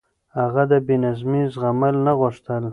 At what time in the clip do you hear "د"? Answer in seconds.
0.71-0.73